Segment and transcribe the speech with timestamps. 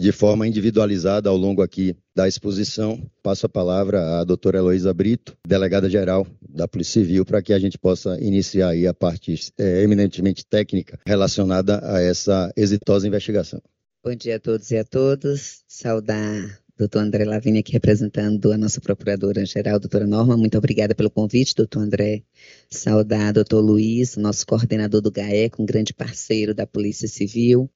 [0.00, 2.98] de forma individualizada ao longo aqui da exposição.
[3.22, 7.78] Passo a palavra à doutora Heloísa Brito, delegada-geral da Polícia Civil, para que a gente
[7.78, 13.60] possa iniciar aí a parte é, eminentemente técnica relacionada a essa exitosa investigação.
[14.02, 15.62] Bom dia a todos e a todas.
[15.68, 20.34] Saudar doutor André Lavigne aqui representando a nossa procuradora-geral, doutora Norma.
[20.34, 22.22] Muito obrigada pelo convite, doutor André.
[22.70, 27.70] Saudar doutor Luiz, nosso coordenador do GAEC, um grande parceiro da Polícia Civil.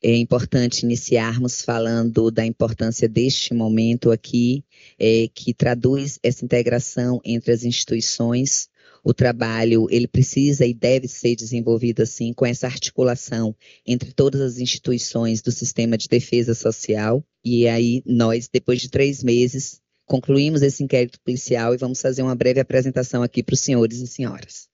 [0.00, 4.64] É importante iniciarmos falando da importância deste momento aqui,
[4.96, 8.68] é, que traduz essa integração entre as instituições.
[9.02, 14.58] O trabalho ele precisa e deve ser desenvolvido assim com essa articulação entre todas as
[14.58, 17.24] instituições do sistema de defesa social.
[17.44, 22.36] E aí nós, depois de três meses, concluímos esse inquérito policial e vamos fazer uma
[22.36, 24.68] breve apresentação aqui para os senhores e senhoras.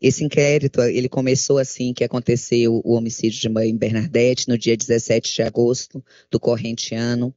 [0.00, 5.34] Esse inquérito, ele começou assim que aconteceu o homicídio de mãe Bernadette no dia 17
[5.34, 7.34] de agosto do corrente ano.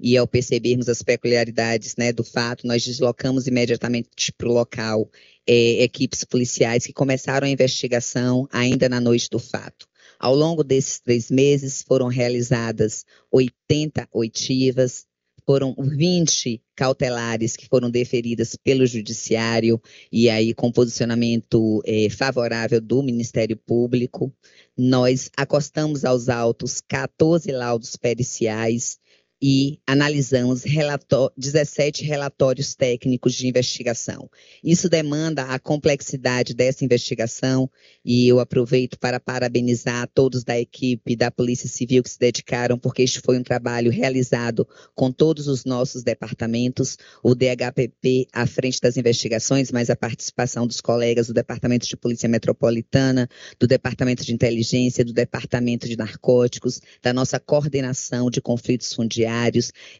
[0.00, 5.10] E ao percebermos as peculiaridades né, do fato, nós deslocamos imediatamente para o local
[5.46, 9.86] é, equipes policiais que começaram a investigação ainda na noite do fato.
[10.18, 15.06] Ao longo desses três meses foram realizadas 80 oitivas,
[15.46, 19.80] foram 20 cautelares que foram deferidas pelo Judiciário
[20.10, 24.34] e aí com posicionamento eh, favorável do Ministério Público.
[24.76, 28.98] Nós acostamos aos autos 14 laudos periciais,
[29.40, 34.30] e analisamos relator 17 relatórios técnicos de investigação.
[34.64, 37.70] Isso demanda a complexidade dessa investigação
[38.04, 43.02] e eu aproveito para parabenizar todos da equipe da Polícia Civil que se dedicaram, porque
[43.02, 48.96] este foi um trabalho realizado com todos os nossos departamentos, o DHPP à frente das
[48.96, 55.04] investigações, mas a participação dos colegas do Departamento de Polícia Metropolitana, do Departamento de Inteligência,
[55.04, 59.25] do Departamento de Narcóticos, da nossa coordenação de conflitos fundiários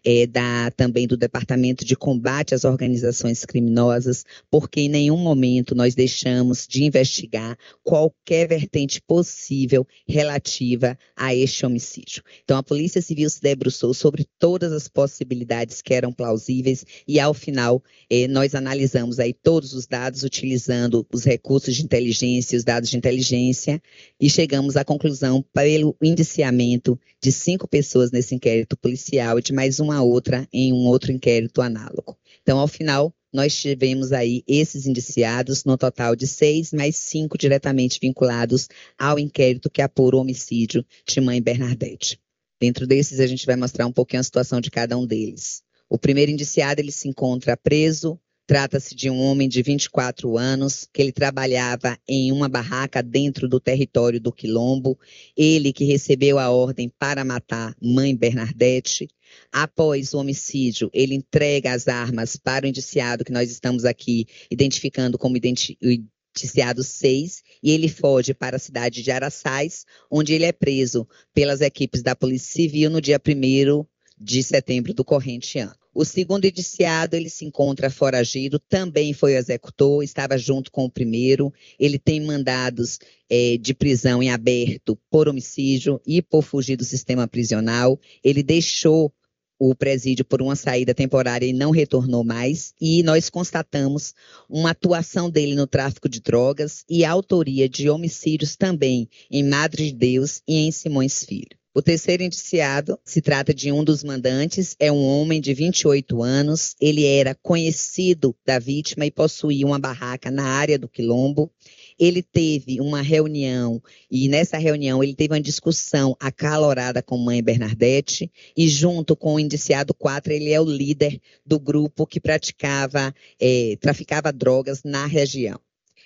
[0.05, 5.95] é, da, também do Departamento de Combate às Organizações Criminosas, porque em nenhum momento nós
[5.95, 12.23] deixamos de investigar qualquer vertente possível relativa a este homicídio.
[12.45, 17.35] Então, a Polícia Civil se debruçou sobre todas as possibilidades que eram plausíveis e, ao
[17.35, 22.91] final, eh, nós analisamos aí todos os dados utilizando os recursos de inteligência, os dados
[22.91, 23.83] de inteligência
[24.21, 29.81] e chegamos à conclusão pelo indiciamento de cinco pessoas nesse inquérito policial e de mais
[29.81, 32.17] uma outra em um outro inquérito análogo.
[32.43, 37.99] Então, ao final, nós tivemos aí esses indiciados, no total de seis, mais cinco diretamente
[38.01, 38.69] vinculados
[38.99, 42.19] ao inquérito que apura o homicídio de mãe Bernadette.
[42.61, 45.63] Dentro desses, a gente vai mostrar um pouquinho a situação de cada um deles.
[45.89, 51.03] O primeiro indiciado, ele se encontra preso Trata-se de um homem de 24 anos, que
[51.03, 54.97] ele trabalhava em uma barraca dentro do território do Quilombo.
[55.37, 59.09] Ele que recebeu a ordem para matar mãe Bernadette.
[59.51, 65.19] Após o homicídio, ele entrega as armas para o indiciado que nós estamos aqui identificando
[65.19, 71.09] como indiciado 6 e ele foge para a cidade de Araçais, onde ele é preso
[71.35, 73.85] pelas equipes da Polícia Civil no dia 1
[74.17, 75.86] de setembro do corrente ano.
[75.99, 81.51] O segundo indiciado, ele se encontra foragido, também foi executor, estava junto com o primeiro.
[81.81, 82.99] Ele tem mandados
[83.31, 87.99] é, de prisão em aberto por homicídio e por fugir do sistema prisional.
[88.23, 89.11] Ele deixou
[89.59, 92.75] o presídio por uma saída temporária e não retornou mais.
[92.79, 94.13] E nós constatamos
[94.51, 99.95] uma atuação dele no tráfico de drogas e autoria de homicídios também em Madre de
[99.95, 101.57] Deus e em Simões Filho.
[101.77, 106.75] O terceiro indiciado se trata de um dos mandantes, é um homem de 28 anos.
[106.81, 111.53] Ele era conhecido da vítima e possuía uma barraca na área do Quilombo.
[111.99, 118.33] Ele teve uma reunião e nessa reunião ele teve uma discussão acalorada com mãe Bernadette
[118.57, 123.77] e junto com o indiciado 4 ele é o líder do grupo que praticava, é,
[123.79, 125.61] traficava drogas na região.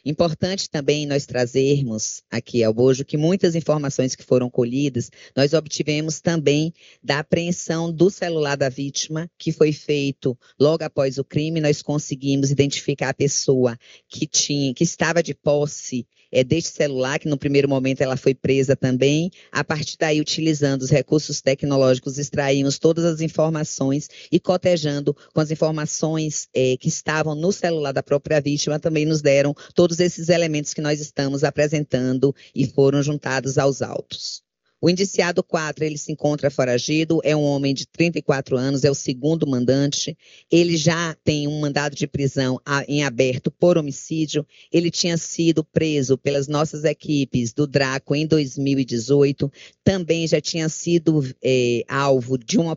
[0.04, 6.20] Importante também nós trazermos aqui ao Bojo que muitas informações que foram colhidas, nós obtivemos
[6.20, 6.72] também
[7.02, 12.50] da apreensão do celular da vítima, que foi feito logo após o crime, nós conseguimos
[12.50, 17.68] identificar a pessoa que tinha, que estava de posse é, deste celular, que no primeiro
[17.68, 19.30] momento ela foi presa também.
[19.50, 25.50] A partir daí, utilizando os recursos tecnológicos, extraímos todas as informações e cotejando com as
[25.50, 29.54] informações é, que estavam no celular da própria vítima, também nos deram
[29.90, 34.40] todos esses elementos que nós estamos apresentando e foram juntados aos autos.
[34.80, 38.94] O indiciado 4, ele se encontra foragido, é um homem de 34 anos, é o
[38.94, 40.16] segundo mandante.
[40.50, 42.58] Ele já tem um mandado de prisão
[42.88, 44.46] em aberto por homicídio.
[44.72, 49.52] Ele tinha sido preso pelas nossas equipes do Draco em 2018.
[49.84, 52.74] Também já tinha sido é, alvo de uma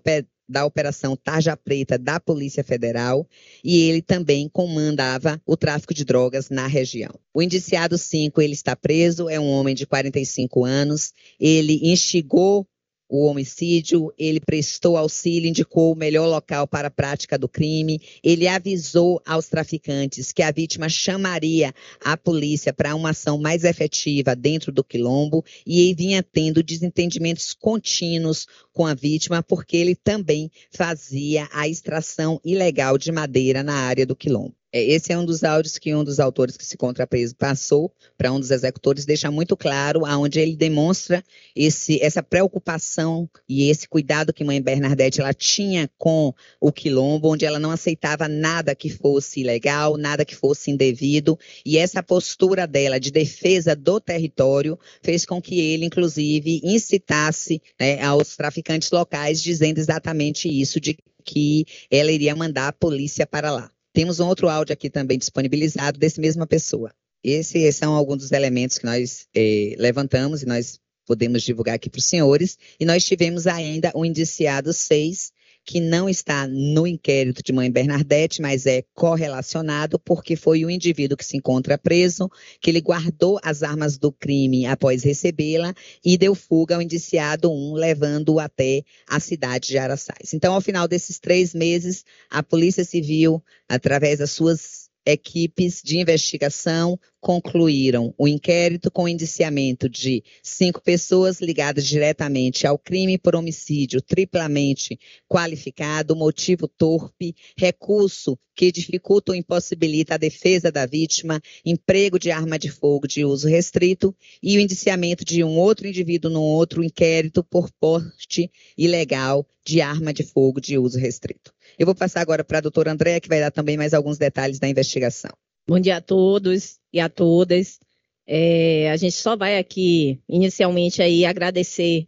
[0.53, 3.27] da Operação Tarja Preta da Polícia Federal
[3.63, 7.13] e ele também comandava o tráfico de drogas na região.
[7.33, 12.67] O indiciado 5, ele está preso, é um homem de 45 anos, ele instigou
[13.15, 18.47] o homicídio, ele prestou auxílio, indicou o melhor local para a prática do crime, ele
[18.47, 21.71] avisou aos traficantes que a vítima chamaria
[22.03, 28.47] a polícia para uma ação mais efetiva dentro do quilombo e vinha tendo desentendimentos contínuos
[28.71, 34.15] com a vítima porque ele também fazia a extração ilegal de madeira na área do
[34.15, 34.55] quilombo.
[34.73, 37.93] É, esse é um dos áudios que um dos autores que se encontra preso passou
[38.17, 41.23] para um dos executores, deixa muito claro aonde ele demonstra
[41.55, 47.45] esse, essa preocupação e esse cuidado que mãe Bernadette ela tinha com o quilombo, onde
[47.45, 52.99] ela não aceitava nada que fosse ilegal, nada que fosse indevido, e essa postura dela
[52.99, 59.77] de defesa do território fez com que ele, inclusive, incitasse né, aos traficantes locais, dizendo
[59.77, 63.69] exatamente isso, de que ela iria mandar a polícia para lá.
[63.93, 66.91] Temos um outro áudio aqui também disponibilizado desse mesma pessoa.
[67.23, 71.99] Esses são alguns dos elementos que nós eh, levantamos e nós podemos divulgar aqui para
[71.99, 72.57] os senhores.
[72.79, 75.31] E nós tivemos ainda o indiciado 6,
[75.65, 81.17] que não está no inquérito de mãe Bernadette, mas é correlacionado porque foi o indivíduo
[81.17, 82.29] que se encontra preso,
[82.59, 85.73] que ele guardou as armas do crime após recebê-la
[86.03, 90.33] e deu fuga ao indiciado 1, levando-o até a cidade de Araçás.
[90.33, 96.99] Então, ao final desses três meses, a Polícia Civil, através das suas equipes de investigação
[97.19, 104.99] concluíram o inquérito com indiciamento de cinco pessoas ligadas diretamente ao crime por homicídio triplamente
[105.27, 112.59] qualificado, motivo torpe, recurso que dificulta ou impossibilita a defesa da vítima, emprego de arma
[112.59, 117.43] de fogo de uso restrito e o indiciamento de um outro indivíduo no outro inquérito
[117.43, 121.53] por porte ilegal de arma de fogo de uso restrito.
[121.77, 124.59] Eu vou passar agora para a doutora Andréa, que vai dar também mais alguns detalhes
[124.59, 125.31] da investigação.
[125.67, 127.79] Bom dia a todos e a todas.
[128.27, 132.07] É, a gente só vai aqui, inicialmente, aí agradecer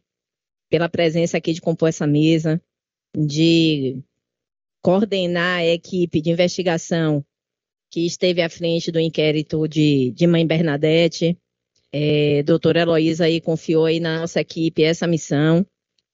[0.69, 2.61] pela presença aqui de compor essa mesa,
[3.15, 3.97] de
[4.81, 7.25] coordenar a equipe de investigação
[7.89, 11.37] que esteve à frente do inquérito de, de Mãe Bernadette.
[11.91, 15.65] É, doutora Heloísa aí confiou aí na nossa equipe essa missão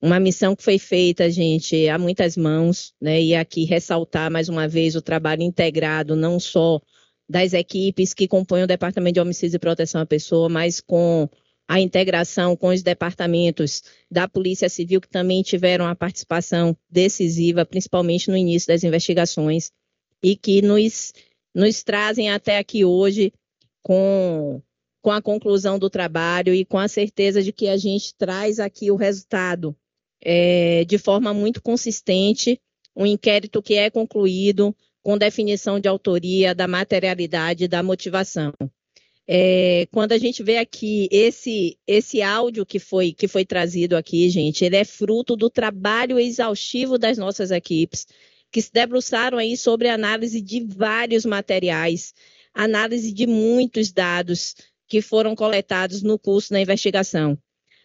[0.01, 3.21] uma missão que foi feita, gente, a muitas mãos, né?
[3.21, 6.81] E aqui ressaltar mais uma vez o trabalho integrado, não só
[7.30, 11.30] das equipes que compõem o Departamento de Homicídio e Proteção à Pessoa, mas com
[11.68, 18.30] a integração com os departamentos da Polícia Civil, que também tiveram a participação decisiva, principalmente
[18.30, 19.71] no início das investigações,
[20.21, 21.13] e que nos,
[21.56, 23.31] nos trazem até aqui hoje
[23.81, 24.62] com,
[25.01, 28.92] com a conclusão do trabalho e com a certeza de que a gente traz aqui
[28.92, 29.74] o resultado
[30.21, 32.59] é, de forma muito consistente,
[32.95, 38.53] um inquérito que é concluído com definição de autoria, da materialidade, da motivação.
[39.27, 44.29] É, quando a gente vê aqui esse esse áudio que foi que foi trazido aqui,
[44.29, 48.06] gente, ele é fruto do trabalho exaustivo das nossas equipes
[48.51, 52.13] que se debruçaram aí sobre análise de vários materiais,
[52.53, 54.56] análise de muitos dados
[54.88, 57.38] que foram coletados no curso da investigação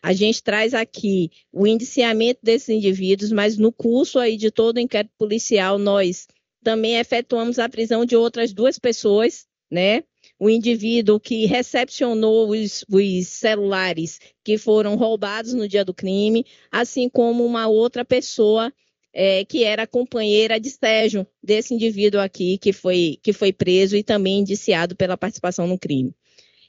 [0.06, 4.81] a gente traz aqui o indiciamento desses indivíduos, mas no curso aí de todo o
[4.81, 6.28] inquérito policial, nós
[6.62, 10.04] também efetuamos a prisão de outras duas pessoas, né?
[10.38, 17.09] O indivíduo que recepcionou os, os celulares que foram roubados no dia do crime, assim
[17.09, 18.73] como uma outra pessoa
[19.12, 24.04] é, que era companheira de Sérgio, desse indivíduo aqui que foi, que foi preso e
[24.04, 26.14] também indiciado pela participação no crime.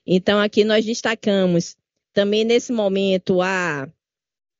[0.07, 1.75] Então, aqui nós destacamos
[2.17, 3.87] também nesse momento a,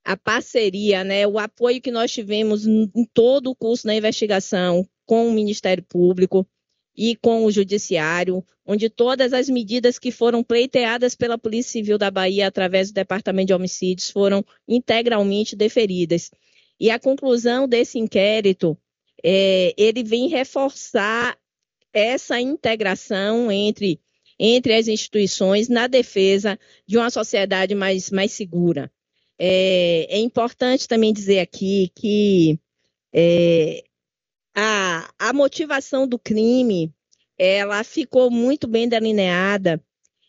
[0.05, 5.27] a parceria, né, o apoio que nós tivemos em todo o curso da investigação com
[5.27, 6.47] o Ministério Público
[6.95, 12.11] e com o Judiciário, onde todas as medidas que foram pleiteadas pela Polícia Civil da
[12.11, 16.29] Bahia através do Departamento de Homicídios foram integralmente deferidas.
[16.79, 18.77] E a conclusão desse inquérito,
[19.23, 21.35] é, ele vem reforçar
[21.91, 23.99] essa integração entre
[24.39, 28.91] entre as instituições na defesa de uma sociedade mais, mais segura.
[29.39, 32.59] É, é importante também dizer aqui que
[33.13, 33.83] é,
[34.55, 36.93] a, a motivação do crime
[37.37, 39.81] ela ficou muito bem delineada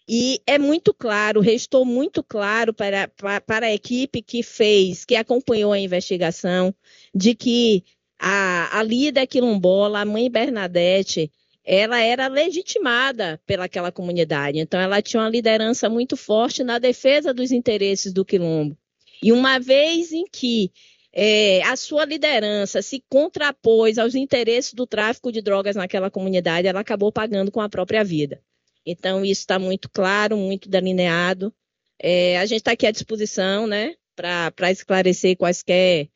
[0.08, 5.14] E é muito claro, restou muito claro para, para, para a equipe que fez, que
[5.16, 6.74] acompanhou a investigação,
[7.14, 7.84] de que
[8.18, 11.30] a, a líder quilombola, a mãe Bernadette,
[11.70, 14.58] ela era legitimada pelaquela comunidade.
[14.58, 18.74] Então, ela tinha uma liderança muito forte na defesa dos interesses do quilombo.
[19.22, 20.72] E uma vez em que
[21.12, 26.80] é, a sua liderança se contrapôs aos interesses do tráfico de drogas naquela comunidade, ela
[26.80, 28.40] acabou pagando com a própria vida.
[28.86, 31.52] Então, isso está muito claro, muito delineado.
[31.98, 36.08] É, a gente está aqui à disposição, né, para esclarecer quaisquer,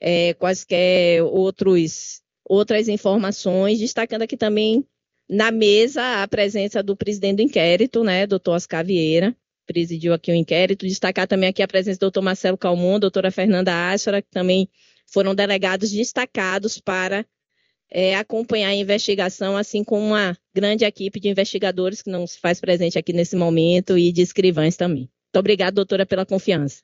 [0.00, 4.84] é, quaisquer outros, outras informações, destacando aqui também
[5.28, 10.34] na mesa a presença do presidente do inquérito, né, doutor Oscar Vieira, presidiu aqui o
[10.34, 10.86] inquérito.
[10.86, 14.68] Destacar também aqui a presença do doutor Marcelo Calmon, doutora Fernanda Ashra, que também
[15.06, 17.26] foram delegados destacados para
[17.90, 22.60] é, acompanhar a investigação, assim como uma grande equipe de investigadores que não se faz
[22.60, 25.02] presente aqui nesse momento e de escrivães também.
[25.02, 26.82] Muito obrigada, doutora, pela confiança.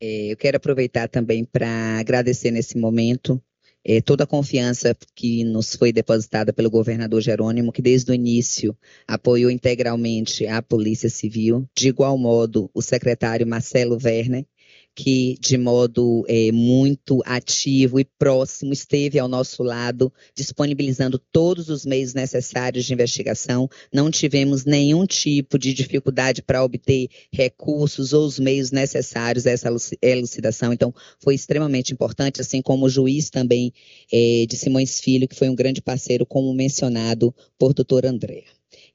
[0.00, 3.42] É, eu quero aproveitar também para agradecer nesse momento
[3.84, 8.76] é, toda a confiança que nos foi depositada pelo governador Jerônimo, que desde o início
[9.06, 14.46] apoiou integralmente a Polícia Civil, de igual modo o secretário Marcelo Werner,
[14.94, 21.86] que de modo é, muito ativo e próximo esteve ao nosso lado, disponibilizando todos os
[21.86, 23.68] meios necessários de investigação.
[23.92, 29.68] Não tivemos nenhum tipo de dificuldade para obter recursos ou os meios necessários a essa
[30.02, 30.72] elucidação.
[30.72, 33.72] Então, foi extremamente importante, assim como o juiz também
[34.12, 38.44] é, de Simões Filho, que foi um grande parceiro, como mencionado por doutor André.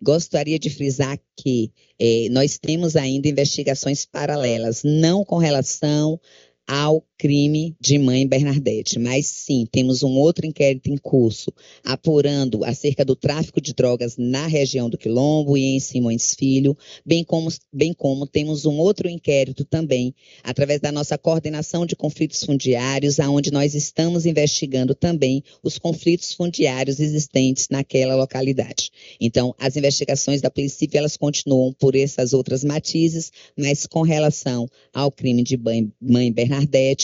[0.02, 6.20] Gostaria de frisar que eh, nós temos ainda investigações paralelas, não com relação
[6.68, 11.54] ao crime de mãe Bernadette, mas sim, temos um outro inquérito em curso,
[11.84, 17.24] apurando acerca do tráfico de drogas na região do Quilombo e em Simões Filho, bem
[17.24, 23.20] como, bem como temos um outro inquérito também, através da nossa coordenação de conflitos fundiários,
[23.20, 28.92] aonde nós estamos investigando também os conflitos fundiários existentes naquela localidade.
[29.22, 34.68] Então, as investigações da Polícia Civil, elas continuam por essas outras matizes, mas com relação
[34.94, 36.55] ao crime de mãe Bernadette,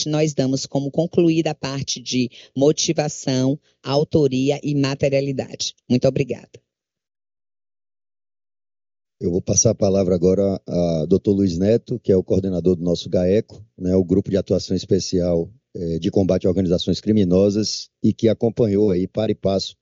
[0.06, 5.74] nós damos como concluída a parte de motivação, autoria e materialidade.
[5.88, 6.50] Muito obrigada.
[9.20, 11.30] Eu vou passar a palavra agora a Dr.
[11.30, 15.48] Luiz Neto, que é o coordenador do nosso GAECO, né, o Grupo de Atuação Especial
[15.74, 19.76] é, de Combate a Organizações Criminosas, e que acompanhou aí, para e passo,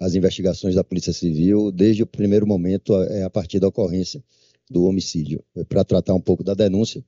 [0.00, 4.22] as investigações da Polícia Civil desde o primeiro momento, é, a partir da ocorrência
[4.70, 7.04] do homicídio, para tratar um pouco da denúncia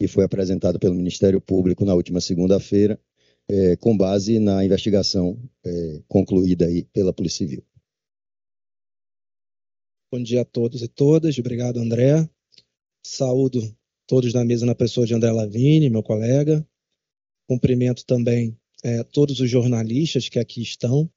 [0.00, 2.98] e foi apresentada pelo Ministério Público na última segunda-feira,
[3.46, 7.62] é, com base na investigação é, concluída aí pela Polícia Civil.
[10.10, 11.38] Bom dia a todos e todas.
[11.38, 12.28] Obrigado, André.
[13.04, 13.60] Saúdo
[14.06, 16.66] todos da mesa na pessoa de André Lavini, meu colega.
[17.46, 21.08] Cumprimento também é, todos os jornalistas que aqui estão.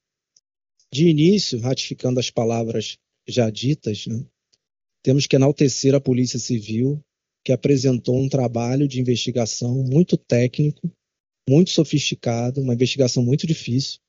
[0.92, 4.24] De início, ratificando as palavras já ditas, né,
[5.02, 7.02] temos que enaltecer a Polícia Civil
[7.44, 10.90] que apresentou um trabalho de investigação muito técnico,
[11.48, 14.00] muito sofisticado, uma investigação muito difícil,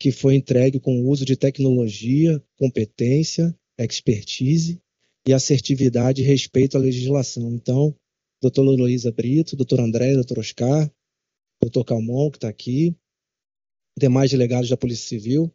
[0.00, 4.82] que foi entregue com o uso de tecnologia, competência, expertise
[5.26, 7.48] e assertividade e respeito à legislação.
[7.52, 7.94] Então,
[8.42, 10.90] doutor Luísa Brito, doutor André, doutor Oscar,
[11.62, 12.94] doutor Calmon, que está aqui,
[13.96, 15.50] demais delegados da Polícia Civil,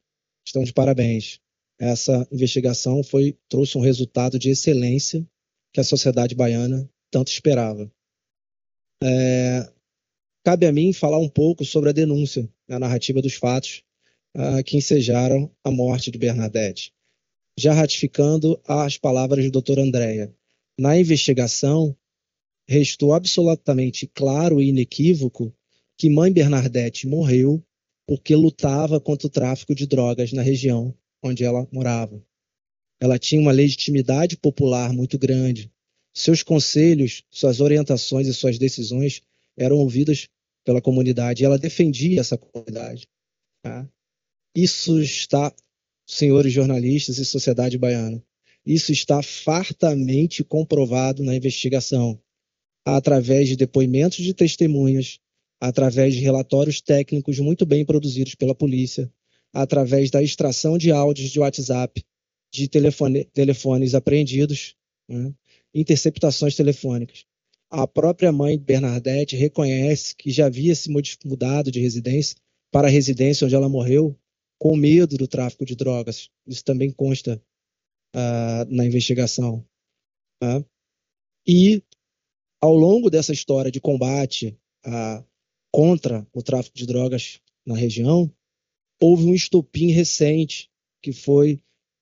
[0.48, 1.42] estão de parabéns.
[1.78, 5.26] Essa investigação foi trouxe um resultado de excelência
[5.74, 7.92] que a sociedade baiana tanto esperava.
[9.04, 9.72] É,
[10.44, 13.84] cabe a mim falar um pouco sobre a denúncia, a narrativa dos fatos
[14.36, 16.94] uh, que ensejaram a morte de Bernadette.
[17.58, 19.80] Já ratificando as palavras do Dr.
[19.80, 20.34] Andréia,
[20.78, 21.96] na investigação
[22.68, 25.54] restou absolutamente claro e inequívoco
[25.98, 27.64] que mãe Bernadette morreu
[28.08, 32.24] porque lutava contra o tráfico de drogas na região onde ela morava.
[33.00, 35.72] Ela tinha uma legitimidade popular muito grande,
[36.14, 39.22] seus conselhos, suas orientações e suas decisões
[39.58, 40.28] eram ouvidas
[40.64, 43.08] pela comunidade e ela defendia essa comunidade.
[43.64, 43.88] Tá?
[44.56, 45.54] Isso está,
[46.08, 48.24] senhores jornalistas e sociedade baiana,
[48.66, 52.22] isso está fartamente comprovado na investigação,
[52.86, 55.20] através de depoimentos de testemunhas,
[55.60, 59.12] através de relatórios técnicos muito bem produzidos pela polícia,
[59.54, 62.04] através da extração de áudios de WhatsApp
[62.54, 64.76] de telefone, telefones apreendidos,
[65.08, 65.34] né?
[65.74, 67.26] Interceptações telefônicas.
[67.70, 70.90] A própria mãe Bernadette reconhece que já havia se
[71.26, 72.36] mudado de residência
[72.72, 74.18] para a residência onde ela morreu
[74.60, 76.30] com medo do tráfico de drogas.
[76.48, 77.42] Isso também consta
[78.16, 79.66] uh, na investigação.
[80.42, 80.66] Né?
[81.48, 81.84] E,
[82.62, 85.24] ao longo dessa história de combate a,
[85.72, 88.32] contra o tráfico de drogas na região,
[89.00, 90.70] houve um estopim recente,
[91.02, 91.62] que foi,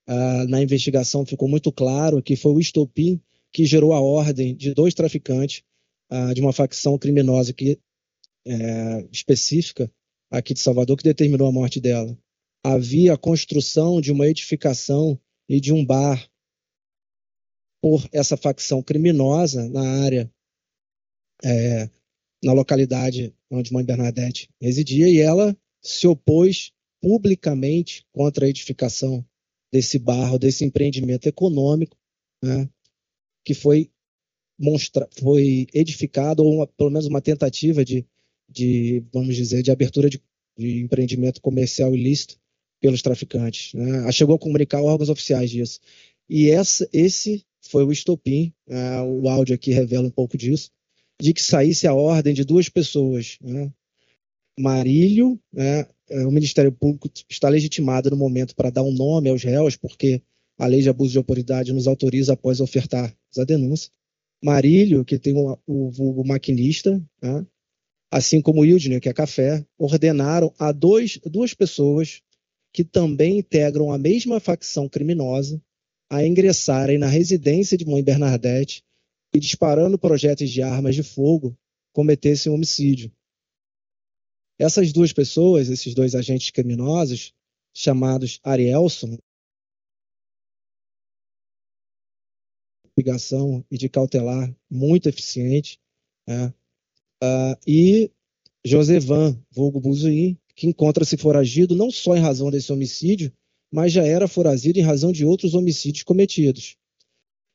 [0.10, 3.22] uh, na investigação ficou muito claro, que foi o estopim
[3.54, 5.64] que gerou a ordem de dois traficantes
[6.12, 7.80] uh, de uma facção criminosa que,
[8.46, 9.92] é, específica
[10.32, 12.18] aqui de Salvador, que determinou a morte dela.
[12.64, 16.30] Havia a construção de uma edificação e de um bar
[17.82, 20.32] por essa facção criminosa na área,
[21.44, 21.90] é,
[22.44, 29.26] na localidade onde Mãe Bernadette residia, e ela se opôs publicamente contra a edificação
[29.72, 31.98] desse barro, desse empreendimento econômico,
[32.44, 32.70] né,
[33.48, 33.90] que foi,
[34.60, 38.06] monstra, foi edificado, ou uma, pelo menos uma tentativa de,
[38.50, 40.22] de, vamos dizer, de abertura de,
[40.58, 42.38] de empreendimento comercial ilícito
[42.82, 43.74] pelos traficantes.
[43.74, 44.12] Né?
[44.12, 45.80] Chegou a comunicar órgãos oficiais disso.
[46.30, 49.02] E essa, esse foi o estopim, né?
[49.02, 50.70] o áudio aqui revela um pouco disso,
[51.18, 53.38] de que saísse a ordem de duas pessoas.
[53.42, 53.72] Né?
[54.60, 55.88] Marílio, né?
[56.10, 60.22] É, o Ministério Público está legitimado no momento para dar um nome aos réus, porque
[60.58, 63.92] a lei de abuso de autoridade nos autoriza após ofertar a denúncia.
[64.44, 67.46] Marílio, que tem o, vulgo maquinista, né?
[68.12, 72.22] assim como Wildner, que é café, ordenaram a dois, duas pessoas
[72.74, 75.62] que também integram a mesma facção criminosa
[76.10, 78.84] a ingressarem na residência de Mãe Bernadette
[79.34, 81.58] e, disparando projéteis de armas de fogo,
[81.92, 83.12] cometessem um homicídio.
[84.60, 87.34] Essas duas pessoas, esses dois agentes criminosos,
[87.74, 89.18] chamados Arielson,
[92.98, 95.80] ligação e de cautelar muito eficiente,
[96.28, 96.54] né?
[97.24, 98.12] uh, e
[98.66, 103.32] Josevan, vulgo Buzuí, que encontra-se foragido não só em razão desse homicídio,
[103.72, 106.76] mas já era foragido em razão de outros homicídios cometidos.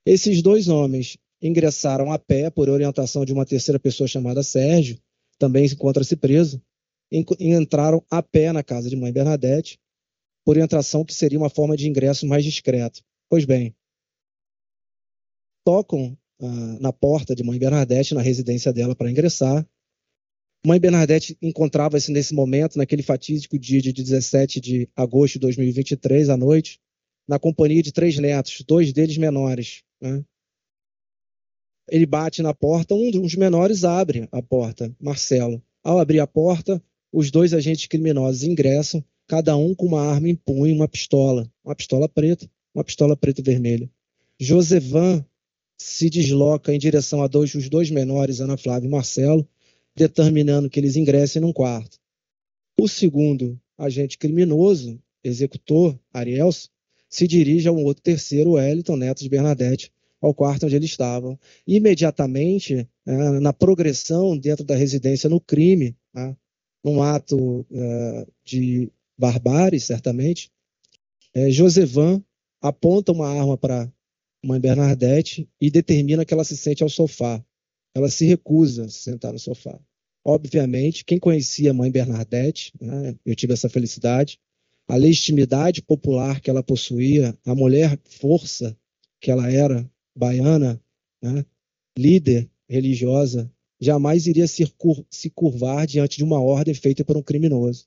[0.07, 4.99] Esses dois homens ingressaram a pé por orientação de uma terceira pessoa chamada Sérgio,
[5.39, 6.63] também encontra-se preso,
[7.11, 9.79] e entraram a pé na casa de mãe Bernadette,
[10.45, 13.03] por orientação que seria uma forma de ingresso mais discreto.
[13.29, 13.75] Pois bem,
[15.65, 16.47] tocam ah,
[16.81, 19.67] na porta de mãe Bernadette, na residência dela, para ingressar,
[20.65, 26.37] Mãe Bernadette encontrava-se nesse momento, naquele fatídico dia de 17 de agosto de 2023, à
[26.37, 26.81] noite,
[27.27, 29.83] na companhia de três netos, dois deles menores.
[30.01, 30.25] Né?
[31.91, 35.61] Ele bate na porta, um dos menores abre a porta, Marcelo.
[35.83, 36.81] Ao abrir a porta,
[37.13, 41.75] os dois agentes criminosos ingressam, cada um com uma arma em punho uma pistola, uma
[41.75, 43.91] pistola preta, uma pistola preta e vermelha.
[44.39, 45.27] Josevan
[45.83, 49.47] se desloca em direção a dois, os dois menores, Ana Flávia e Marcelo,
[49.95, 51.99] determinando que eles ingressem num quarto.
[52.81, 56.71] O segundo agente criminoso, executor, Ariels,
[57.09, 61.39] se dirige ao outro terceiro, Wellington Neto de Bernadette, ao quarto onde eles estavam.
[61.67, 66.37] Imediatamente, é, na progressão dentro da residência no crime, né,
[66.83, 70.51] num ato é, de barbárie, certamente,
[71.35, 72.23] é, Josevan
[72.61, 73.93] aponta uma arma para
[74.45, 77.45] mãe Bernadette e determina que ela se sente ao sofá.
[77.95, 79.79] Ela se recusa a se sentar no sofá.
[80.25, 84.39] Obviamente, quem conhecia a mãe Bernadette, né, eu tive essa felicidade,
[84.89, 88.77] a legitimidade popular que ela possuía, a mulher força
[89.21, 90.81] que ela era, baiana,
[91.23, 91.45] né,
[91.97, 93.51] líder religiosa,
[93.81, 97.87] jamais iria se, cur se curvar diante de uma ordem feita por um criminoso.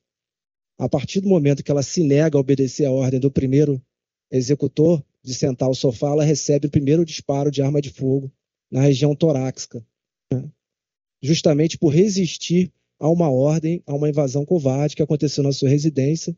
[0.78, 3.82] A partir do momento que ela se nega a obedecer a ordem do primeiro
[4.30, 8.32] executor de sentar ao sofá, ela recebe o primeiro disparo de arma de fogo
[8.72, 9.86] na região torácica
[11.26, 16.36] justamente por resistir a uma ordem, a uma invasão covarde que aconteceu na sua residência,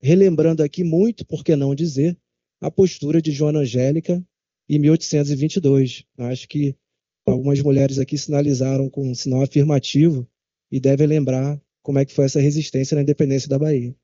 [0.00, 2.18] relembrando aqui muito, por que não dizer,
[2.60, 4.24] a postura de Joana Angélica
[4.68, 6.04] em 1822.
[6.18, 6.74] Acho que
[7.26, 10.26] algumas mulheres aqui sinalizaram com um sinal afirmativo
[10.70, 13.94] e devem lembrar como é que foi essa resistência na independência da Bahia.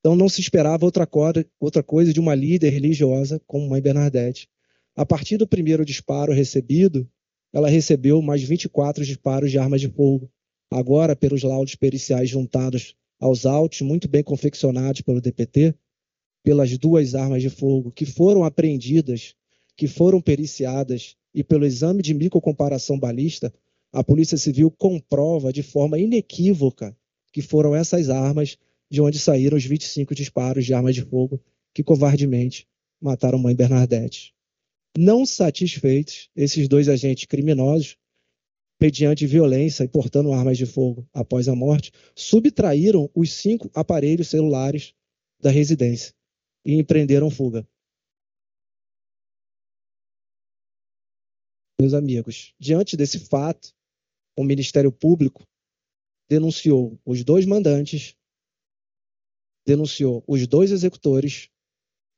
[0.00, 4.48] Então não se esperava outra coisa, outra coisa de uma líder religiosa como Mãe Bernadette.
[4.96, 7.08] A partir do primeiro disparo recebido,
[7.52, 10.30] ela recebeu mais 24 disparos de armas de fogo.
[10.70, 15.74] Agora, pelos laudos periciais juntados aos autos, muito bem confeccionados pelo DPT,
[16.44, 19.34] pelas duas armas de fogo que foram apreendidas,
[19.76, 23.52] que foram periciadas e pelo exame de microcomparação balista,
[23.92, 26.96] a Polícia Civil comprova de forma inequívoca
[27.32, 28.58] que foram essas armas
[28.90, 31.42] de onde saíram os 25 disparos de armas de fogo
[31.74, 32.66] que covardemente
[33.00, 34.34] mataram mãe Bernadette.
[34.96, 37.96] Não satisfeitos, esses dois agentes criminosos,
[38.80, 44.94] mediante violência e portando armas de fogo após a morte, subtraíram os cinco aparelhos celulares
[45.40, 46.14] da residência
[46.64, 47.66] e empreenderam fuga.
[51.80, 53.72] Meus amigos, diante desse fato,
[54.36, 55.46] o Ministério Público
[56.28, 58.16] denunciou os dois mandantes,
[59.68, 61.50] denunciou os dois executores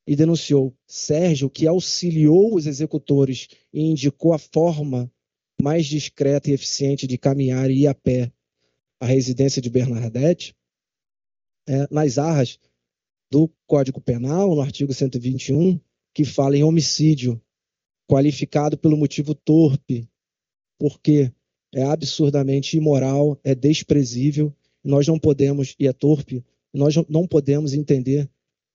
[0.06, 5.10] e denunciou Sérgio, que auxiliou os executores e indicou a forma
[5.60, 8.32] mais discreta e eficiente de caminhar e ir a pé
[9.00, 10.54] à residência de Bernadette,
[11.68, 12.56] é, nas arras
[13.32, 15.80] do Código Penal, no artigo 121,
[16.14, 17.40] que fala em homicídio
[18.08, 20.08] qualificado pelo motivo torpe,
[20.78, 21.32] porque
[21.74, 28.28] é absurdamente imoral, é desprezível, nós não podemos, e é torpe, nós não podemos entender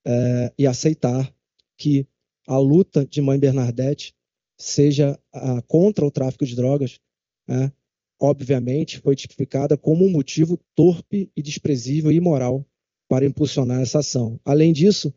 [0.06, 1.34] é, e aceitar
[1.78, 2.08] que
[2.48, 4.14] a luta de Mãe Bernadette
[4.58, 7.00] seja a, contra o tráfico de drogas,
[7.48, 7.72] né,
[8.20, 12.66] obviamente foi tipificada como um motivo torpe e desprezível e imoral
[13.08, 14.40] para impulsionar essa ação.
[14.44, 15.14] Além disso,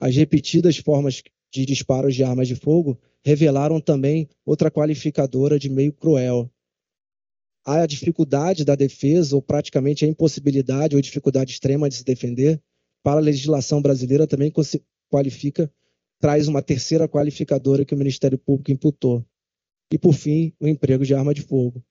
[0.00, 5.92] as repetidas formas de disparos de armas de fogo revelaram também outra qualificadora de meio
[5.92, 6.50] cruel.
[7.70, 12.62] A dificuldade da defesa, ou praticamente a impossibilidade ou dificuldade extrema de se defender,
[13.02, 14.50] para a legislação brasileira também
[15.10, 15.70] qualifica,
[16.18, 19.22] traz uma terceira qualificadora que o Ministério Público imputou.
[19.92, 21.84] E, por fim, o emprego de arma de fogo.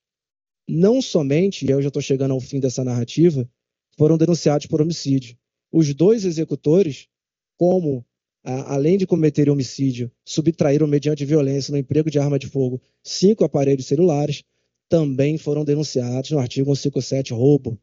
[0.68, 3.48] Não somente, e eu já estou chegando ao fim dessa narrativa,
[3.96, 5.38] foram denunciados por homicídio.
[5.72, 7.08] Os dois executores,
[7.56, 8.04] como
[8.44, 13.86] além de cometerem homicídio, subtraíram mediante violência no emprego de arma de fogo cinco aparelhos
[13.86, 14.44] celulares,
[14.90, 17.80] também foram denunciados no artigo 157, roubo.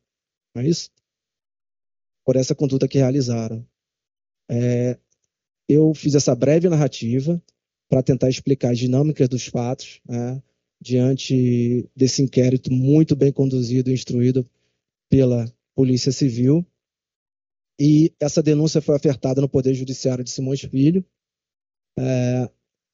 [0.54, 0.90] Não é isso?
[2.24, 3.66] Por essa conduta que realizaram.
[4.50, 4.98] É,
[5.68, 7.42] eu fiz essa breve narrativa
[7.88, 10.42] para tentar explicar as dinâmicas dos fatos, né,
[10.80, 14.48] diante desse inquérito muito bem conduzido e instruído
[15.08, 16.66] pela Polícia Civil.
[17.78, 21.04] E essa denúncia foi ofertada no Poder Judiciário de Simões Filho.
[21.98, 22.48] É,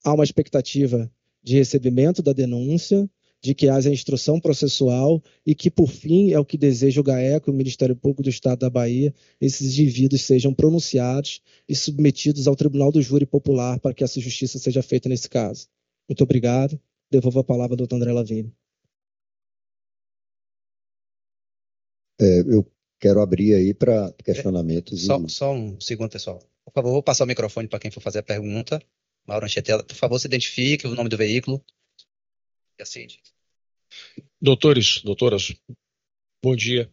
[0.04, 1.10] há uma expectativa
[1.42, 3.08] de recebimento da denúncia,
[3.42, 7.50] de que haja instrução processual e que, por fim, é o que deseja o GAECO,
[7.50, 12.92] o Ministério Público do Estado da Bahia, esses indivíduos sejam pronunciados e submetidos ao Tribunal
[12.92, 15.68] do Júri Popular para que essa justiça seja feita nesse caso.
[16.08, 16.78] Muito obrigado.
[17.10, 18.54] Devolvo a palavra ao doutor André Lavini.
[22.20, 25.06] É, eu quero abrir aí para questionamentos.
[25.06, 25.30] Só, e...
[25.30, 26.40] só, um segundo, pessoal.
[26.64, 28.80] Por favor, vou passar o microfone para quem for fazer a pergunta.
[29.26, 31.64] Mauro Anchetela, por favor, se identifique o nome do veículo.
[32.82, 33.06] Assim.
[34.40, 35.54] Doutores, doutoras,
[36.42, 36.90] bom dia.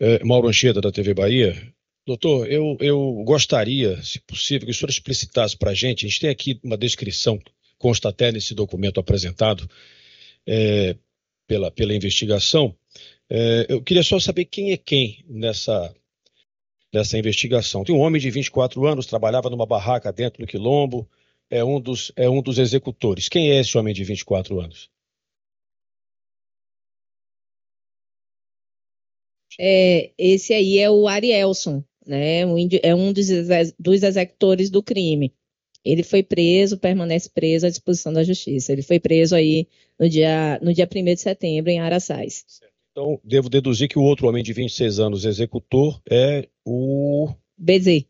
[0.00, 1.72] É, Mauro Ancheta, da TV Bahia.
[2.06, 6.04] Doutor, eu, eu gostaria, se possível, que o senhor explicitasse para a gente.
[6.04, 7.40] A gente tem aqui uma descrição,
[7.78, 9.68] consta até nesse documento apresentado
[10.46, 10.96] é,
[11.46, 12.76] pela, pela investigação,
[13.34, 15.94] é, eu queria só saber quem é quem nessa,
[16.92, 17.82] nessa investigação.
[17.82, 21.08] Tem um homem de 24 anos, trabalhava numa barraca dentro do Quilombo,
[21.48, 23.30] é um dos, é um dos executores.
[23.30, 24.90] Quem é esse homem de 24 anos?
[29.58, 32.40] É, esse aí é o Arielson, né?
[32.82, 33.26] É um dos,
[33.78, 35.32] dos executores do crime.
[35.84, 38.72] Ele foi preso, permanece preso à disposição da justiça.
[38.72, 39.66] Ele foi preso aí
[39.98, 42.44] no dia, no dia 1 de setembro, em Araçais.
[42.92, 47.28] Então, devo deduzir que o outro homem de 26 anos, executor, é o.
[47.56, 48.04] BZ.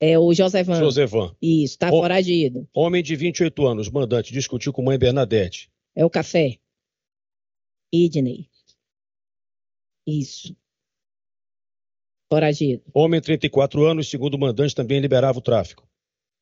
[0.00, 0.78] É o Josevan.
[0.78, 1.36] Josevan.
[1.40, 2.68] Isso, está foragido.
[2.74, 5.70] Homem de 28 anos, mandante, discutiu com mãe Bernadette.
[5.94, 6.58] É o Café.
[7.92, 8.48] Idney.
[10.06, 10.56] Isso.
[12.30, 12.82] Foragido.
[12.94, 15.88] Homem, 34 anos, segundo o mandante, também liberava o tráfico.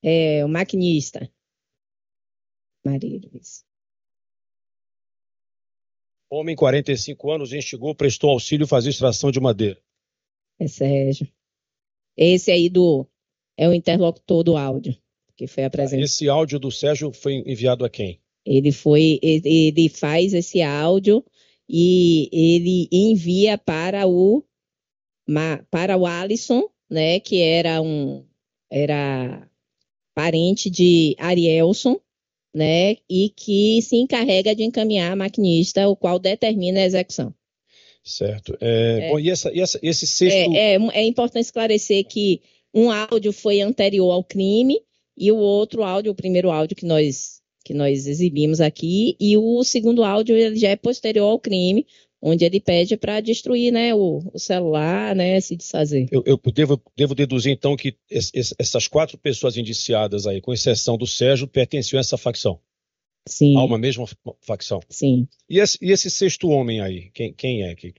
[0.02, 1.30] É, o maquinista.
[2.84, 3.64] Maria Luiz.
[6.30, 9.82] Homem, 45 anos, instigou, prestou auxílio fazer extração de madeira.
[10.58, 11.28] É Sérgio.
[12.16, 13.06] Esse aí do
[13.56, 14.96] é o interlocutor do áudio
[15.40, 16.04] que foi apresentado.
[16.04, 18.20] Esse áudio do Sérgio foi enviado a quem?
[18.44, 21.24] Ele foi, ele faz esse áudio
[21.72, 24.42] e ele envia para o
[25.70, 28.26] para o Alisson, né, que era um
[28.68, 29.48] era
[30.12, 32.00] parente de Arielson,
[32.52, 37.32] né, e que se encarrega de encaminhar a maquinista, o qual determina a execução.
[38.02, 38.56] Certo.
[38.60, 39.08] É, é.
[39.10, 40.52] Bom, e, essa, e essa, esse sexto.
[40.52, 42.42] É, é, é, importante esclarecer que
[42.74, 44.80] um áudio foi anterior ao crime
[45.16, 47.39] e o outro áudio, o primeiro áudio que nós,
[47.70, 51.86] que nós exibimos aqui, e o segundo áudio ele já é posterior ao crime,
[52.20, 56.08] onde ele pede para destruir né, o, o, celular, né, se desfazer.
[56.10, 60.98] Eu, eu devo, devo, deduzir, então, que es, essas quatro pessoas indiciadas aí, com exceção
[60.98, 62.58] do Sérgio, pertenciam a essa facção?
[63.28, 63.56] Sim.
[63.56, 64.04] A uma mesma
[64.40, 64.80] facção?
[64.88, 65.28] Sim.
[65.48, 67.76] E esse, e esse sexto homem aí, quem, quem é?
[67.76, 67.94] Que,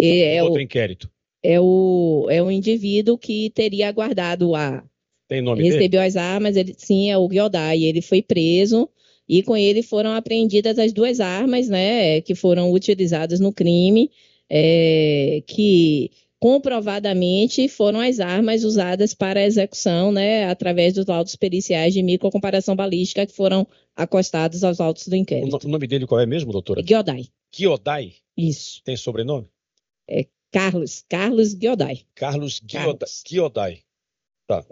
[0.00, 1.10] é, outro o, inquérito?
[1.42, 4.84] É o, é o indivíduo que teria aguardado a...
[5.26, 6.04] Tem nome Recebeu dele?
[6.04, 7.82] as armas, ele, sim, é o Giodai.
[7.82, 8.88] Ele foi preso
[9.28, 14.10] e com ele foram apreendidas as duas armas, né, que foram utilizadas no crime,
[14.48, 21.94] é, que comprovadamente foram as armas usadas para a execução, né, através dos laudos periciais
[21.94, 25.66] de microcomparação balística que foram acostados aos autos do inquérito.
[25.66, 26.82] O nome dele qual é mesmo, doutora?
[26.86, 27.26] Giodai.
[27.52, 28.14] Giodai?
[28.36, 28.82] Isso.
[28.84, 29.48] Tem sobrenome?
[30.08, 32.02] É Carlos, Carlos Giodai.
[32.14, 33.08] Carlos Giodai.
[33.26, 33.78] Giodai.
[34.46, 34.64] Tá.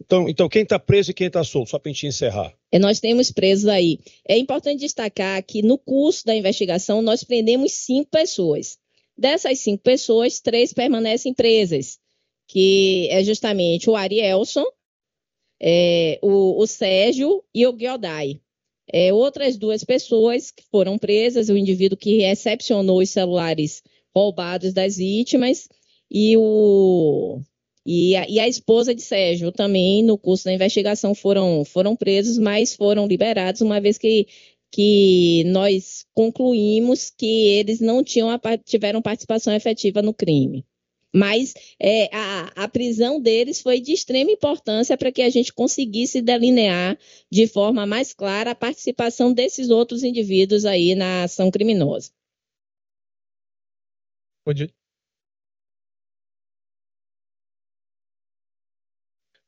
[0.00, 2.54] Então, então quem está preso e quem está solto, só para a gente encerrar.
[2.70, 4.00] É, nós temos presos aí.
[4.28, 8.78] É importante destacar que no curso da investigação nós prendemos cinco pessoas.
[9.16, 11.98] Dessas cinco pessoas, três permanecem presas,
[12.48, 14.64] que é justamente o Arielson,
[15.60, 18.40] é, o, o, Sérgio e o Giodai.
[18.92, 23.82] É, outras duas pessoas que foram presas, o indivíduo que recepcionou os celulares
[24.14, 25.68] roubados das vítimas
[26.10, 27.40] e o
[27.86, 32.38] e a, e a, esposa de Sérgio também, no curso da investigação, foram, foram presos,
[32.38, 34.26] mas foram liberados, uma vez que,
[34.72, 38.28] que nós concluímos que eles não tinham
[38.64, 40.64] tiveram participação efetiva no crime.
[41.14, 46.20] Mas é, a, a, prisão deles foi de extrema importância para que a gente conseguisse
[46.20, 46.98] delinear
[47.30, 52.10] de forma mais clara a participação desses outros indivíduos aí na ação criminosa.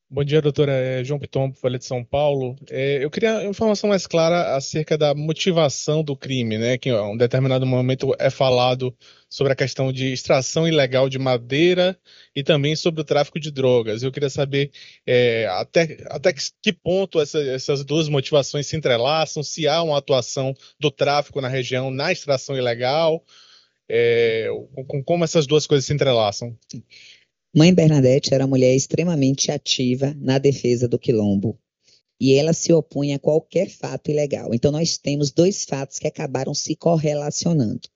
[0.09, 2.55] Bom dia, doutora é, João Piton, Folha de São Paulo.
[2.71, 6.79] É, eu queria informação mais clara acerca da motivação do crime, né?
[6.79, 8.97] Que em um determinado momento é falado
[9.29, 11.99] sobre a questão de extração ilegal de madeira
[12.37, 14.05] e também sobre o tráfico de drogas.
[14.05, 14.71] Eu queria saber
[15.05, 20.55] é, até, até que ponto essa, essas duas motivações se entrelaçam, se há uma atuação
[20.79, 23.25] do tráfico na região na extração ilegal,
[23.89, 24.49] é,
[24.87, 26.57] com, como essas duas coisas se entrelaçam.
[27.55, 31.59] Mãe Bernadette era uma mulher extremamente ativa na defesa do quilombo.
[32.21, 34.55] E ela se opunha a qualquer fato ilegal.
[34.55, 37.89] Então, nós temos dois fatos que acabaram se correlacionando.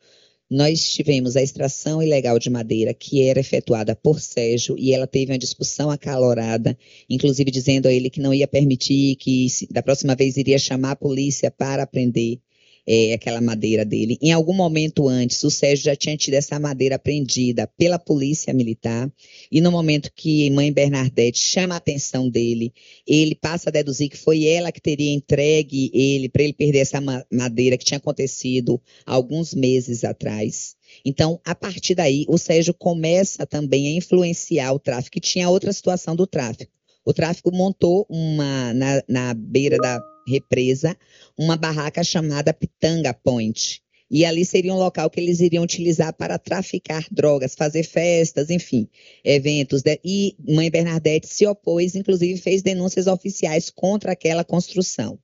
[0.51, 5.31] Nós tivemos a extração ilegal de madeira, que era efetuada por Sérgio, e ela teve
[5.31, 6.77] uma discussão acalorada,
[7.09, 10.97] inclusive dizendo a ele que não ia permitir, que da próxima vez iria chamar a
[10.97, 12.41] polícia para prender
[12.87, 14.19] é, aquela madeira dele.
[14.21, 19.11] Em algum momento antes, o Sérgio já tinha tido essa madeira apreendida pela polícia militar,
[19.51, 22.73] e no momento que mãe Bernadette chama a atenção dele,
[23.07, 27.01] ele passa a deduzir que foi ela que teria entregue ele para ele perder essa
[27.31, 30.75] madeira que tinha acontecido alguns meses atrás.
[31.05, 35.73] Então, a partir daí, o Sérgio começa também a influenciar o tráfico, que tinha outra
[35.73, 36.80] situação do tráfico.
[37.05, 40.97] O tráfico montou uma na, na beira da represa
[41.39, 43.83] uma barraca chamada Pitanga Point.
[44.11, 48.89] E ali seria um local que eles iriam utilizar para traficar drogas, fazer festas, enfim,
[49.25, 49.83] eventos.
[50.05, 55.17] E Mãe Bernadette se opôs, inclusive fez denúncias oficiais contra aquela construção.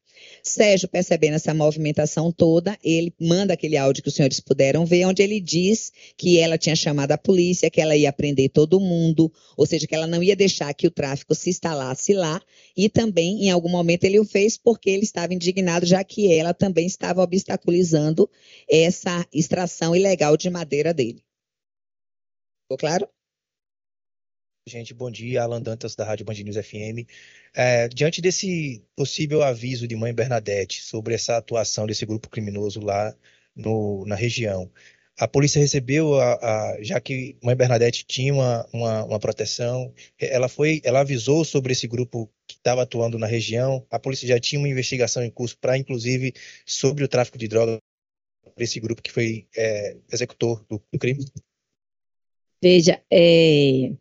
[0.49, 5.23] Sérgio, percebendo essa movimentação toda, ele manda aquele áudio que os senhores puderam ver, onde
[5.23, 9.67] ele diz que ela tinha chamado a polícia, que ela ia prender todo mundo, ou
[9.67, 12.41] seja, que ela não ia deixar que o tráfico se instalasse lá,
[12.77, 16.55] e também, em algum momento, ele o fez porque ele estava indignado, já que ela
[16.55, 18.31] também estava obstaculizando
[18.71, 21.23] essa extração ilegal de madeira dele.
[22.63, 23.09] Ficou claro?
[24.69, 25.45] Gente, bom dia.
[25.45, 27.07] Alan Dantas, da Rádio Band News FM.
[27.55, 33.15] É, diante desse possível aviso de mãe Bernadette sobre essa atuação desse grupo criminoso lá
[33.55, 34.69] no, na região,
[35.17, 40.49] a polícia recebeu, a, a, já que mãe Bernadette tinha uma, uma, uma, proteção, ela
[40.49, 43.87] foi, ela avisou sobre esse grupo que estava atuando na região.
[43.89, 46.35] A polícia já tinha uma investigação em curso para, inclusive,
[46.67, 47.79] sobre o tráfico de drogas
[48.53, 51.25] para esse grupo que foi é, executor do, do crime.
[52.61, 53.93] Veja, é,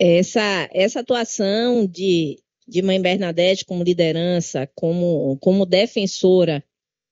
[0.00, 6.64] essa, essa atuação de, de Mãe Bernadette como liderança, como, como defensora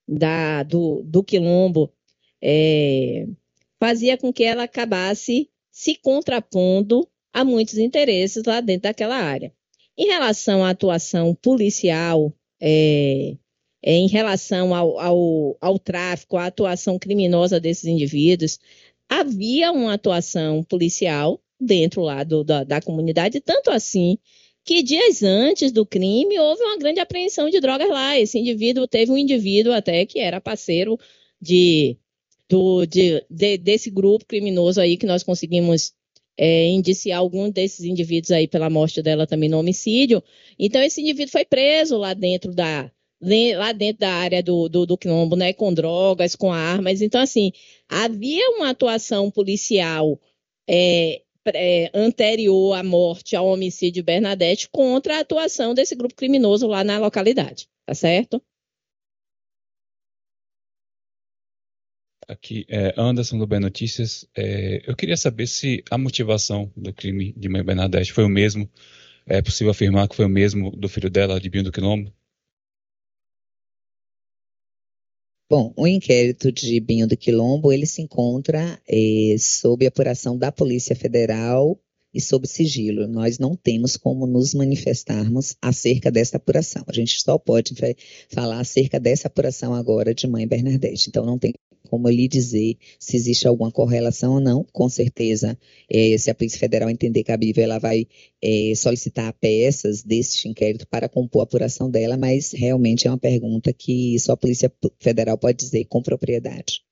[0.09, 1.92] da, do, do quilombo,
[2.40, 3.27] é,
[3.79, 9.53] fazia com que ela acabasse se contrapondo a muitos interesses lá dentro daquela área.
[9.96, 13.37] Em relação à atuação policial, é,
[13.83, 18.59] é, em relação ao, ao, ao tráfico, à atuação criminosa desses indivíduos,
[19.11, 24.18] havia uma atuação policial dentro lá do, da, da comunidade, tanto assim
[24.64, 28.18] que dias antes do crime houve uma grande apreensão de drogas lá.
[28.18, 30.98] Esse indivíduo teve um indivíduo até que era parceiro
[31.40, 31.96] de,
[32.48, 35.94] do, de, de desse grupo criminoso aí que nós conseguimos
[36.36, 40.22] é, indiciar algum desses indivíduos aí pela morte dela também no homicídio.
[40.58, 42.90] Então esse indivíduo foi preso lá dentro da
[43.56, 47.00] lá dentro da área do, do, do quilombo, né, com drogas, com armas.
[47.00, 47.52] Então assim
[47.88, 50.20] havia uma atuação policial
[50.68, 51.22] é,
[51.54, 56.84] é, anterior à morte, ao homicídio de Bernadette, contra a atuação desse grupo criminoso lá
[56.84, 57.68] na localidade.
[57.87, 58.42] tá certo?
[62.28, 64.28] Aqui é Anderson do Bem Notícias.
[64.37, 68.70] É, eu queria saber se a motivação do crime de mãe Bernadette foi o mesmo.
[69.26, 72.12] É possível afirmar que foi o mesmo do filho dela, de Binho do Quilombo?
[75.50, 80.94] Bom, o inquérito de Binho do Quilombo, ele se encontra eh, sob apuração da Polícia
[80.94, 81.80] Federal
[82.12, 83.08] e sob sigilo.
[83.08, 86.84] Nós não temos como nos manifestarmos acerca dessa apuração.
[86.87, 87.74] A gente só pode
[88.28, 91.08] falar acerca dessa apuração agora de mãe Bernadette.
[91.08, 91.54] Então, não tem
[91.88, 94.64] como lhe dizer se existe alguma correlação ou não.
[94.72, 95.59] Com certeza,
[95.90, 98.07] é, se a Polícia Federal entender cabível, ela vai
[98.42, 103.72] é, solicitar peças deste inquérito para compor a apuração dela, mas realmente é uma pergunta
[103.72, 106.88] que só a Polícia Federal pode dizer com propriedade.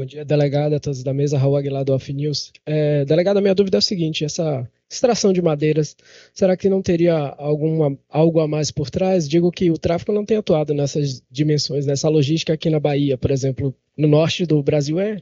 [0.00, 2.54] Bom dia, delegada, todos da mesa, Raul Aguilar do Off News.
[2.64, 5.94] É, delegada, minha dúvida é a seguinte, essa extração de madeiras,
[6.32, 9.28] será que não teria alguma, algo a mais por trás?
[9.28, 13.30] Digo que o tráfico não tem atuado nessas dimensões, nessa logística aqui na Bahia, por
[13.30, 15.18] exemplo, no norte do Brasil é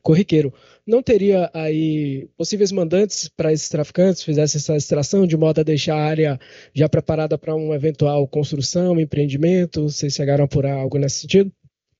[0.00, 0.54] corriqueiro.
[0.86, 5.96] Não teria aí possíveis mandantes para esses traficantes fizessem essa extração de modo a deixar
[5.96, 6.40] a área
[6.72, 9.88] já preparada para uma eventual construção, empreendimento?
[9.88, 11.52] Vocês chegaram a apurar algo nesse sentido?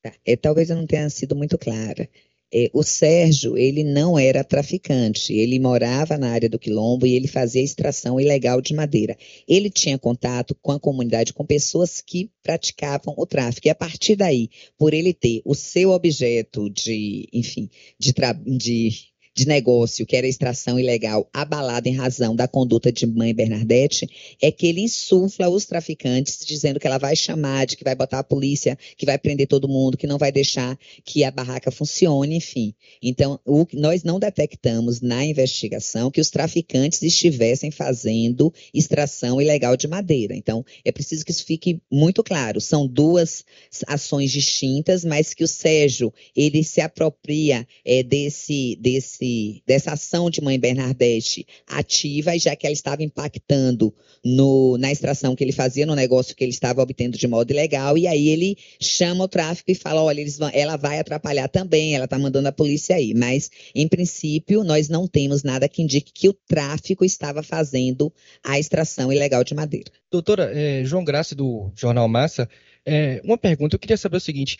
[0.02, 0.12] Tá.
[0.24, 2.08] É, talvez eu não tenha sido muito clara.
[2.52, 7.28] É, o Sérgio, ele não era traficante, ele morava na área do Quilombo e ele
[7.28, 9.16] fazia extração ilegal de madeira.
[9.46, 13.68] Ele tinha contato com a comunidade, com pessoas que praticavam o tráfico.
[13.68, 18.12] E a partir daí, por ele ter o seu objeto de, enfim, de,
[18.44, 24.08] de de negócio, que era extração ilegal, abalada em razão da conduta de mãe Bernadette,
[24.42, 28.18] é que ele insufla os traficantes, dizendo que ela vai chamar, de que vai botar
[28.18, 32.36] a polícia, que vai prender todo mundo, que não vai deixar que a barraca funcione,
[32.36, 32.74] enfim.
[33.02, 39.86] Então, o, nós não detectamos na investigação que os traficantes estivessem fazendo extração ilegal de
[39.86, 40.34] madeira.
[40.34, 42.60] Então, é preciso que isso fique muito claro.
[42.60, 43.44] São duas
[43.86, 50.30] ações distintas, mas que o Sérgio, ele se apropria é, desse, desse desse, dessa ação
[50.30, 55.86] de mãe Bernadette ativa, já que ela estava impactando no, na extração que ele fazia,
[55.86, 59.70] no negócio que ele estava obtendo de modo ilegal, e aí ele chama o tráfico
[59.70, 63.14] e fala: olha, vão, ela vai atrapalhar também, ela está mandando a polícia aí.
[63.14, 68.58] Mas, em princípio, nós não temos nada que indique que o tráfico estava fazendo a
[68.58, 69.90] extração ilegal de madeira.
[70.10, 72.48] Doutora, é, João Graça, do Jornal Massa,
[72.84, 74.56] é, uma pergunta, eu queria saber o seguinte.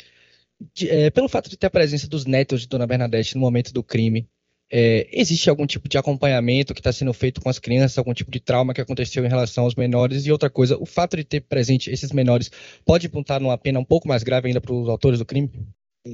[0.74, 3.72] De, é, pelo fato de ter a presença dos netos de Dona Bernadette no momento
[3.72, 4.28] do crime,
[4.72, 8.30] é, existe algum tipo de acompanhamento que está sendo feito com as crianças, algum tipo
[8.30, 10.24] de trauma que aconteceu em relação aos menores?
[10.26, 12.50] E outra coisa, o fato de ter presente esses menores
[12.84, 15.50] pode apontar numa pena um pouco mais grave ainda para os autores do crime?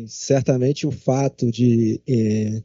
[0.06, 2.62] Certamente o fato de é,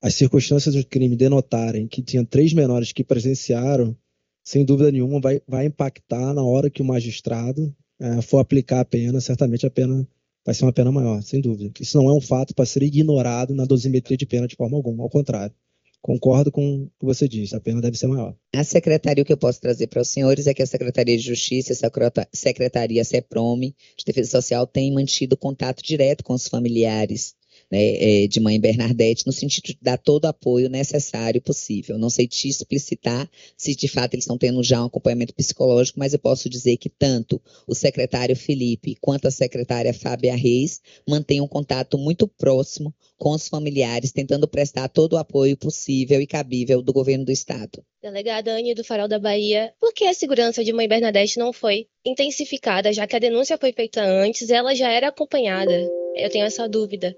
[0.00, 3.94] as circunstâncias do crime denotarem que tinha três menores que presenciaram,
[4.42, 8.84] sem dúvida nenhuma, vai, vai impactar na hora que o magistrado é, for aplicar a
[8.84, 10.08] pena, certamente a pena
[10.44, 11.72] vai ser uma pena maior, sem dúvida.
[11.80, 15.02] Isso não é um fato para ser ignorado na dosimetria de pena de forma alguma,
[15.02, 15.54] ao contrário.
[16.02, 18.36] Concordo com o que você disse, a pena deve ser maior.
[18.54, 21.22] A secretaria, o que eu posso trazer para os senhores é que a Secretaria de
[21.22, 27.34] Justiça, a Secretaria CEPROME de Defesa Social tem mantido contato direto com os familiares
[27.70, 31.98] né, é, de mãe Bernadette, no sentido de dar todo o apoio necessário possível.
[31.98, 36.12] Não sei te explicitar se de fato eles estão tendo já um acompanhamento psicológico, mas
[36.12, 41.48] eu posso dizer que tanto o secretário Felipe quanto a secretária Fábia Reis mantêm um
[41.48, 46.92] contato muito próximo com os familiares, tentando prestar todo o apoio possível e cabível do
[46.92, 47.84] governo do Estado.
[48.02, 51.86] Delegada Anne do Farol da Bahia, por que a segurança de mãe Bernadette não foi
[52.04, 55.72] intensificada, já que a denúncia foi feita antes, ela já era acompanhada?
[56.14, 57.16] Eu tenho essa dúvida.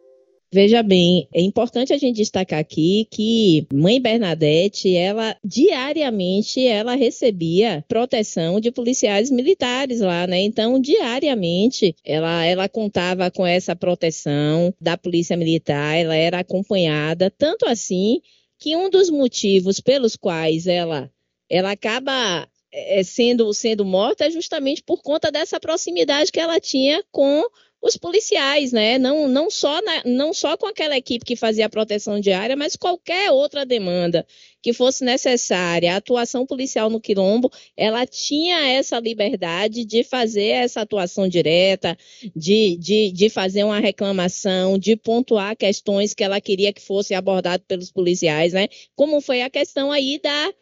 [0.53, 7.85] Veja bem, é importante a gente destacar aqui que mãe Bernadette, ela diariamente ela recebia
[7.89, 10.41] proteção de policiais militares lá, né?
[10.41, 17.67] Então, diariamente ela ela contava com essa proteção da polícia militar, ela era acompanhada, tanto
[17.67, 18.21] assim
[18.59, 21.11] que um dos motivos pelos quais ela
[21.51, 27.03] ela acaba é, sendo sendo morta é justamente por conta dessa proximidade que ela tinha
[27.11, 27.45] com
[27.87, 28.99] os policiais, né?
[28.99, 32.75] Não, não, só na, não só com aquela equipe que fazia a proteção diária, mas
[32.75, 34.27] qualquer outra demanda
[34.61, 35.95] que fosse necessária.
[35.95, 41.97] A atuação policial no Quilombo, ela tinha essa liberdade de fazer essa atuação direta,
[42.35, 47.63] de, de, de fazer uma reclamação, de pontuar questões que ela queria que fosse abordado
[47.69, 48.67] pelos policiais, né?
[48.97, 50.53] Como foi a questão aí da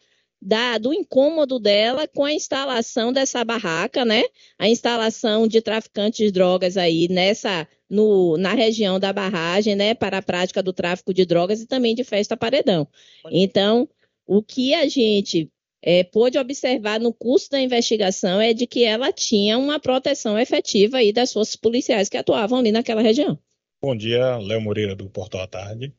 [0.45, 4.23] da, do incômodo dela com a instalação dessa barraca, né?
[4.59, 10.19] A instalação de traficantes de drogas aí nessa no, na região da barragem, né, para
[10.19, 12.87] a prática do tráfico de drogas e também de festa paredão.
[13.31, 13.89] Então,
[14.25, 19.11] o que a gente é, pôde observar no curso da investigação é de que ela
[19.11, 23.37] tinha uma proteção efetiva aí das forças policiais que atuavam ali naquela região.
[23.81, 25.93] Bom dia, Léo Moreira do Portal à Tarde.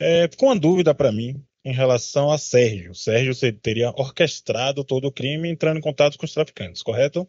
[0.00, 2.94] É, ficou uma dúvida para mim em relação a Sérgio.
[2.94, 7.28] Sérgio teria orquestrado todo o crime entrando em contato com os traficantes, correto?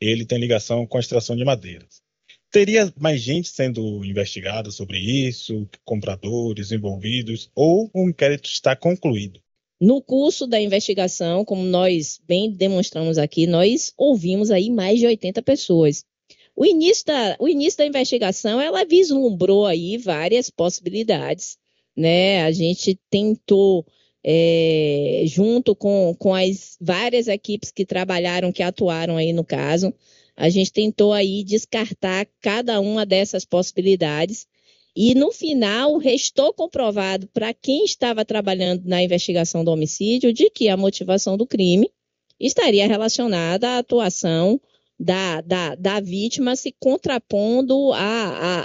[0.00, 2.02] Ele tem ligação com a extração de madeiras.
[2.50, 9.40] Teria mais gente sendo investigada sobre isso, compradores envolvidos, ou o inquérito está concluído?
[9.80, 15.42] No curso da investigação, como nós bem demonstramos aqui, nós ouvimos aí mais de 80
[15.42, 16.04] pessoas.
[16.56, 21.58] O início da, o início da investigação, ela vislumbrou aí várias possibilidades,
[21.96, 22.42] né?
[22.44, 23.86] A gente tentou,
[24.22, 29.92] é, junto com, com as várias equipes que trabalharam, que atuaram aí no caso,
[30.36, 34.46] a gente tentou aí descartar cada uma dessas possibilidades
[34.96, 40.68] e no final restou comprovado para quem estava trabalhando na investigação do homicídio de que
[40.68, 41.90] a motivação do crime
[42.38, 44.60] estaria relacionada à atuação
[44.98, 47.90] da, da, da vítima se contrapondo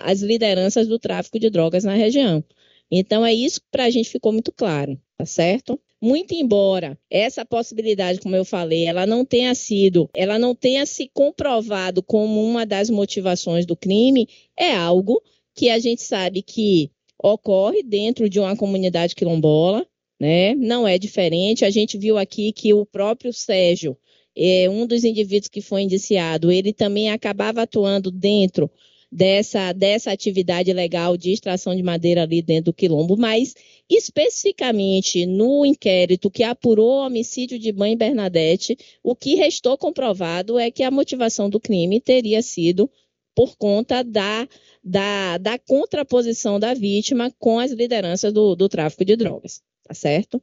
[0.04, 2.44] às lideranças do tráfico de drogas na região.
[2.92, 5.80] Então é isso que para a gente ficou muito claro, tá certo?
[6.02, 11.10] Muito embora essa possibilidade, como eu falei, ela não tenha sido, ela não tenha se
[11.14, 14.28] comprovado como uma das motivações do crime,
[14.58, 15.22] é algo
[15.54, 16.90] que a gente sabe que
[17.22, 19.86] ocorre dentro de uma comunidade quilombola,
[20.20, 20.56] né?
[20.56, 21.66] Não é diferente.
[21.66, 23.98] A gente viu aqui que o próprio Sérgio,
[24.36, 28.72] é, um dos indivíduos que foi indiciado, ele também acabava atuando dentro
[29.12, 33.56] dessa, dessa atividade legal de extração de madeira ali dentro do quilombo, mas
[33.90, 40.70] especificamente no inquérito que apurou o homicídio de mãe Bernadette, o que restou comprovado é
[40.70, 42.90] que a motivação do crime teria sido
[43.36, 44.48] por conta da
[44.84, 50.42] da, da contraposição da vítima com as lideranças do, do tráfico de drogas, tá certo?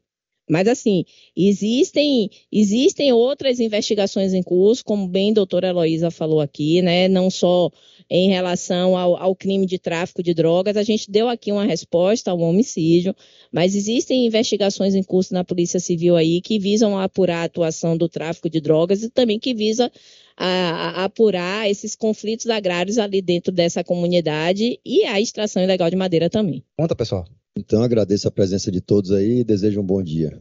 [0.48, 1.04] Mas, assim,
[1.36, 7.08] existem, existem outras investigações em curso, como bem a doutora Heloísa falou aqui, né?
[7.08, 7.70] Não só
[8.08, 12.30] em relação ao, ao, crime de tráfico de drogas, a gente deu aqui uma resposta
[12.30, 13.14] ao homicídio,
[13.50, 18.08] mas existem investigações em curso na Polícia Civil aí que visam apurar a atuação do
[18.08, 19.90] tráfico de drogas e também que visa
[20.36, 25.96] a, a apurar esses conflitos agrários ali dentro dessa comunidade e a extração ilegal de
[25.96, 26.62] madeira também.
[26.76, 27.24] Conta, pessoal.
[27.56, 30.38] Então agradeço a presença de todos aí e desejo um bom dia.